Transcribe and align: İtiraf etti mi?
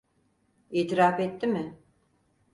İtiraf 0.71 1.19
etti 1.19 1.47
mi? 1.47 1.79